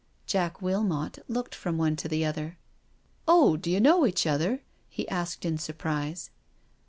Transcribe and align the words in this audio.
Jack 0.25 0.63
Wilmot 0.63 1.19
looked 1.27 1.53
from 1.53 1.77
one 1.77 1.95
to 1.97 2.07
the 2.07 2.25
other. 2.25 2.57
"Oh, 3.27 3.55
do 3.55 3.69
you 3.69 3.79
know 3.79 4.07
each 4.07 4.25
other?" 4.25 4.63
he 4.89 5.07
asked 5.09 5.45
in 5.45 5.59
sur 5.59 5.73
prise. 5.73 6.31